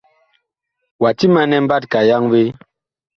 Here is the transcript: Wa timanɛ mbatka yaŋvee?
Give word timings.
Wa 1.01 1.09
timanɛ 1.17 1.57
mbatka 1.65 1.99
yaŋvee? 2.09 2.49